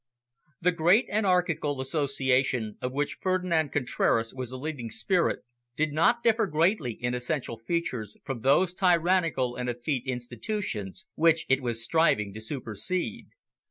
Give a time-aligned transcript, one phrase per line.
[0.59, 5.41] The great anarchical association of which Ferdinand Contraras was the leading spirit
[5.75, 11.61] did not differ greatly in essential features from those tyrannical and effete institutions which it
[11.61, 13.27] was striving to supersede.